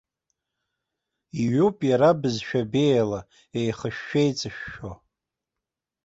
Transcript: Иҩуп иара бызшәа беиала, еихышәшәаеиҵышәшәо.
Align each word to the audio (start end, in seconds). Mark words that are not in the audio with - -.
Иҩуп 1.41 1.77
иара 1.89 2.19
бызшәа 2.21 2.61
беиала, 2.71 3.19
еихышәшәаеиҵышәшәо. 3.59 4.91